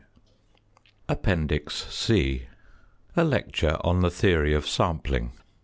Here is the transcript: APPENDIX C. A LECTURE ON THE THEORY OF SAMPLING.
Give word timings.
APPENDIX 1.09 1.71
C. 1.93 2.47
A 3.15 3.23
LECTURE 3.23 3.77
ON 3.85 3.99
THE 3.99 4.09
THEORY 4.09 4.55
OF 4.55 4.67
SAMPLING. 4.67 5.33